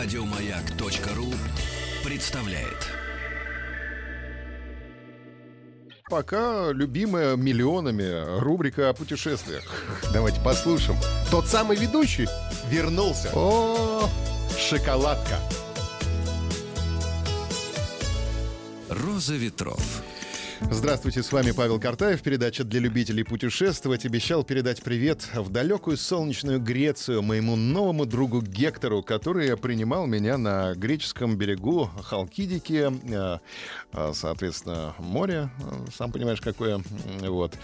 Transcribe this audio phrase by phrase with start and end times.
[0.00, 1.26] Радиомаяк.ру
[2.04, 2.86] представляет.
[6.08, 9.64] Пока любимая миллионами рубрика о путешествиях.
[10.12, 10.96] Давайте послушаем.
[11.32, 12.28] Тот самый ведущий
[12.70, 13.30] Вернулся.
[13.34, 14.08] О,
[14.56, 15.40] Шоколадка.
[18.88, 20.04] Роза ветров.
[20.60, 22.20] Здравствуйте, с вами Павел Картаев.
[22.22, 24.04] Передача для любителей путешествовать.
[24.04, 30.74] Обещал передать привет в далекую солнечную Грецию моему новому другу Гектору, который принимал меня на
[30.74, 32.90] греческом берегу Халкидики.
[33.08, 33.38] э,
[33.92, 36.82] э, Соответственно, море, э, сам понимаешь, какое.
[37.20, 37.54] Вот.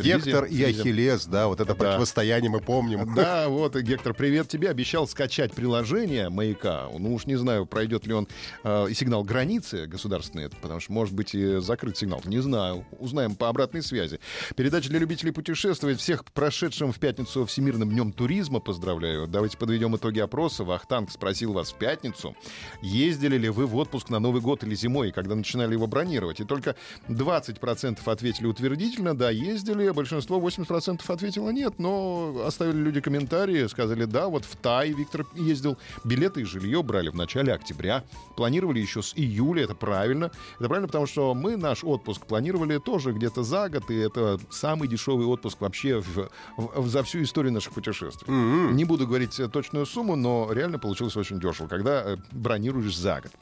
[0.00, 1.74] Гектор и Ахиллес, да, вот это Да.
[1.74, 3.12] противостояние мы помним.
[3.16, 4.70] Да, вот, и, Гектор, привет тебе.
[4.70, 6.88] Обещал скачать приложение «Маяка».
[6.96, 8.28] Ну уж не знаю, пройдет ли он
[8.64, 12.22] и сигнал границы государственной, потому что, может быть, и закрыт сигнал.
[12.24, 12.84] Не знаю.
[12.98, 14.20] Узнаем по обратной связи.
[14.56, 15.98] Передача для любителей путешествовать.
[15.98, 19.26] Всех прошедшим в пятницу Всемирным днем туризма поздравляю.
[19.26, 20.64] Давайте подведем итоги опроса.
[20.64, 22.36] Вахтанг спросил вас в пятницу,
[22.82, 26.40] ездили ли вы в отпуск на Новый год или зимой, когда начинали его бронировать.
[26.40, 26.76] И только
[27.08, 34.04] 20% ответили утвердительно, да, ездили, а большинство, 80% ответило нет, но оставили люди комментарии, сказали,
[34.04, 38.04] да, вот в Тай Виктор ездил, билеты и жилье брали в начале октября,
[38.36, 40.30] планировали еще с июля, это правильно.
[40.58, 44.88] Это правильно, потому что мы наш отпуск планировали тоже где-то за год, и это самый
[44.88, 48.32] дешевый отпуск вообще в- в- за всю историю наших путешествий.
[48.72, 53.20] Не буду говорить э, точную сумму, но реально получилось очень дешево, когда э, бронируешь за
[53.20, 53.32] год.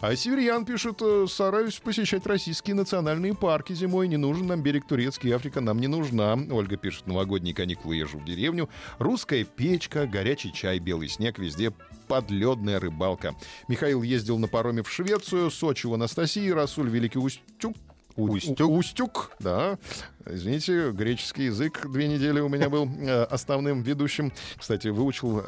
[0.00, 4.08] А Северьян пишет, э, стараюсь посещать российские национальные парки зимой.
[4.08, 6.34] Не нужен нам берег турецкий, Африка нам не нужна.
[6.50, 8.68] Ольга пишет, новогодние каникулы езжу в деревню.
[8.98, 11.72] Русская печка, горячий чай, белый снег, везде
[12.08, 13.34] подледная рыбалка.
[13.68, 17.74] Михаил ездил на пароме в Швецию, Сочи у Анастасии, Расуль Великий Устюг.
[18.16, 18.32] У-
[18.78, 19.32] Устюг.
[19.40, 19.78] Да.
[20.26, 24.32] Извините, греческий язык две недели у меня был э, основным ведущим.
[24.56, 25.44] Кстати, выучил э,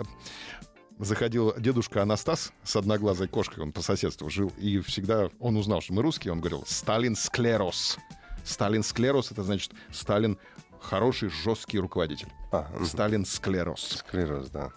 [0.98, 5.92] заходил дедушка Анастас с одноглазой кошкой, он по соседству жил, и всегда он узнал, что
[5.92, 7.98] мы русские, он говорил «Сталин склероз».
[8.44, 10.38] Сталин склероз— это значит Сталин
[10.80, 12.28] хороший, жесткий руководитель.
[12.56, 12.86] А, мгм.
[12.86, 13.98] Сталин склероз.
[13.98, 14.70] Склероз, да.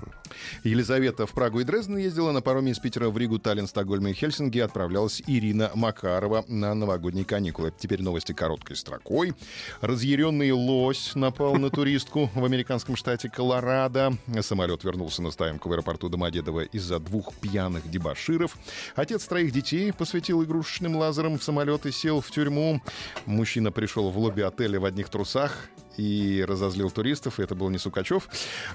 [0.64, 4.14] Елизавета в Прагу и Дрезден ездила на пароме из Питера в Ригу, Таллин, Стокгольм и
[4.14, 4.58] Хельсинки.
[4.58, 7.74] Отправлялась Ирина Макарова на новогодние каникулы.
[7.78, 9.34] Теперь новости короткой строкой.
[9.82, 14.14] Разъяренный лось напал на туристку в американском штате Колорадо.
[14.42, 18.58] Самолет вернулся на стоянку в аэропорту Домодедово из-за двух пьяных дебаширов.
[18.96, 22.82] Отец троих детей посвятил игрушечным лазером в самолет и сел в тюрьму.
[23.26, 25.70] Мужчина пришел в лобби отеля в одних трусах
[26.00, 28.28] и разозлил туристов, и это был не Сукачев.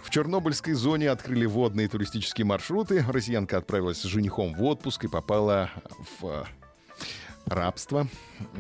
[0.03, 3.05] В Чернобыльской зоне открыли водные туристические маршруты.
[3.09, 5.71] Россиянка отправилась с женихом в отпуск и попала
[6.21, 6.45] в э,
[7.47, 8.09] рабство.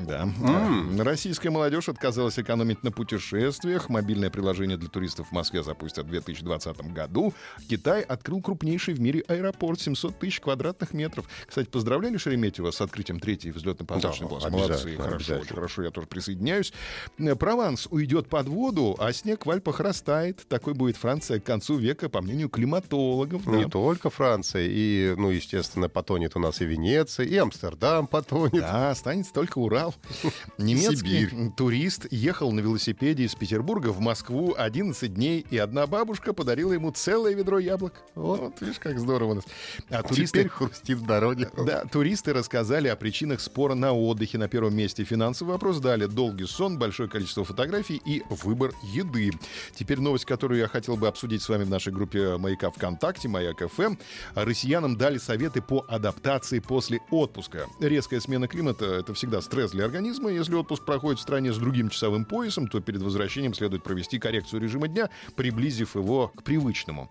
[0.06, 0.28] Да.
[0.40, 1.04] Да.
[1.04, 3.88] Российская молодежь отказалась экономить на путешествиях.
[3.88, 7.34] Мобильное приложение для туристов в Москве запустят в 2020 году.
[7.68, 11.28] Китай открыл крупнейший в мире аэропорт 700 тысяч квадратных метров.
[11.46, 16.06] Кстати, поздравляли Шереметьева с открытием третьей взлетно-посадочной Да, обязательно, Молодцы, хорошо, очень хорошо, я тоже
[16.06, 16.72] присоединяюсь.
[17.18, 20.46] Э, Прованс уйдет под воду, а снег в Альпах растает.
[20.48, 23.46] Такой будет Франция к концу века, по мнению климатологов.
[23.46, 23.70] Не да.
[23.70, 28.60] только Франция, и, ну, естественно, потонет у нас и Венеция, и Амстердам потонет.
[28.60, 29.94] Да, останется только Урал.
[30.58, 31.52] Немецкий Сибирь.
[31.56, 36.90] турист ехал на велосипеде из Петербурга в Москву 11 дней, и одна бабушка подарила ему
[36.90, 38.02] целое ведро яблок.
[38.14, 39.44] Вот, видишь, как здорово у нас.
[39.90, 40.38] А туристы...
[40.38, 41.50] Теперь хрустит в дороге.
[41.56, 44.38] Да, туристы рассказали о причинах спора на отдыхе.
[44.38, 49.30] На первом месте финансовый вопрос дали долгий сон, большое количество фотографий и выбор еды.
[49.74, 53.62] Теперь новость, которую я хотел бы обсудить с вами в нашей группе «Маяка ВКонтакте», «Маяк
[53.70, 53.94] ФМ».
[54.34, 57.66] Россиянам дали советы по адаптации после отпуска.
[57.78, 60.30] Резкая смена климата— это всегда стресс для организма.
[60.30, 64.60] Если отпуск проходит в стране с другим часовым поясом, то перед возвращением следует провести коррекцию
[64.60, 67.10] режима дня, приблизив его к привычному.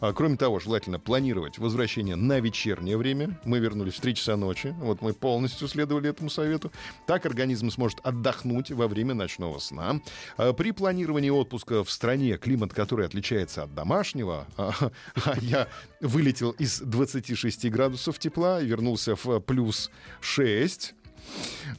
[0.00, 3.40] А, Кроме того, желательно планировать возвращение на вечернее время.
[3.44, 4.74] Мы вернулись в 3 часа ночи.
[4.78, 6.72] Вот мы полностью следовали этому совету.
[7.06, 10.00] Так организм сможет отдохнуть во время ночного сна.
[10.36, 14.72] А, При планировании отпуска в стране, климат который отличается от домашнего, а
[15.24, 15.68] а я
[16.02, 19.90] вылетел из 26 градусов тепла и вернулся в плюс
[20.20, 20.94] 6.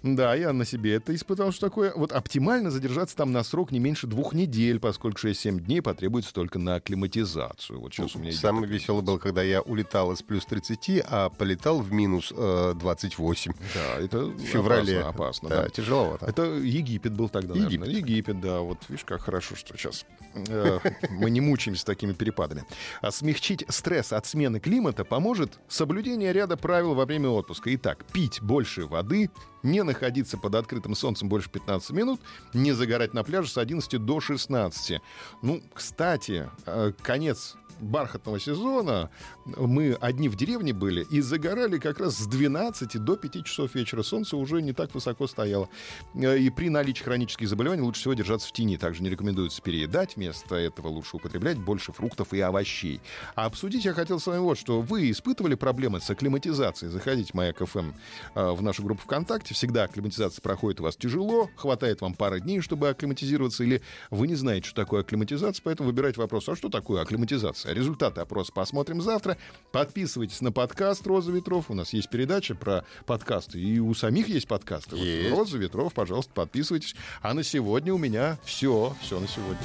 [0.01, 1.93] Да, я на себе это испытал, что такое.
[1.95, 6.59] Вот оптимально задержаться там на срок не меньше двух недель, поскольку 6-7 дней потребуется только
[6.59, 7.79] на акклиматизацию.
[7.79, 11.79] Вот сейчас у меня Самое веселое было, когда я улетал из плюс 30, а полетал
[11.79, 13.53] в минус э, 28.
[13.73, 14.99] Да, это В феврале.
[14.99, 15.69] опасно, опасно, да, да.
[15.69, 16.25] тяжеловато.
[16.25, 17.89] Это Египет был тогда, наверное.
[17.89, 18.59] Египет, да.
[18.61, 22.63] Вот видишь, как хорошо, что сейчас э, мы не мучаемся такими перепадами.
[23.01, 27.73] А смягчить стресс от смены климата поможет соблюдение ряда правил во время отпуска.
[27.75, 29.29] Итак, пить больше воды,
[29.63, 32.21] не находиться под открытым солнцем больше 15 минут,
[32.53, 35.01] не загорать на пляже с 11 до 16.
[35.41, 39.09] Ну, кстати, э, конец бархатного сезона
[39.45, 44.03] мы одни в деревне были и загорали как раз с 12 до 5 часов вечера.
[44.03, 45.69] Солнце уже не так высоко стояло.
[46.15, 48.77] Э, и при наличии хронических заболеваний лучше всего держаться в тени.
[48.77, 50.15] Также не рекомендуется переедать.
[50.15, 53.01] Вместо этого лучше употреблять больше фруктов и овощей.
[53.35, 54.81] А обсудить я хотел с вами вот что.
[54.81, 56.91] Вы испытывали проблемы с акклиматизацией?
[56.91, 57.91] Заходите Маяк ФМ
[58.35, 59.53] э, в нашу группу ВКонтакте.
[59.63, 61.49] Всегда акклиматизация проходит у вас тяжело.
[61.55, 63.63] Хватает вам пары дней, чтобы акклиматизироваться.
[63.63, 67.73] Или вы не знаете, что такое акклиматизация, поэтому выбирайте вопрос, а что такое акклиматизация?
[67.73, 69.37] Результаты опроса посмотрим завтра.
[69.71, 71.71] Подписывайтесь на подкаст «Роза ветров».
[71.71, 73.57] У нас есть передача про подкасты.
[73.57, 74.97] И у самих есть подкасты.
[74.97, 75.29] Есть.
[75.29, 76.93] Вот «Роза ветров», пожалуйста, подписывайтесь.
[77.21, 78.97] А на сегодня у меня все.
[79.01, 79.61] Все на сегодня.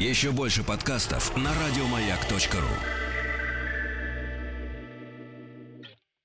[0.00, 3.09] Еще больше подкастов на радиомаяк.ру.